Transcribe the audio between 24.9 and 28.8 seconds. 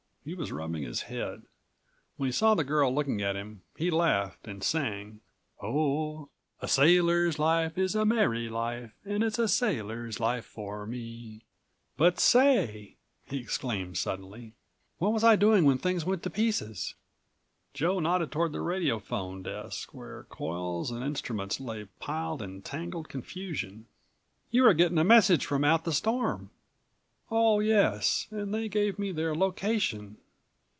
a message from out the storm." "Oh yes, and they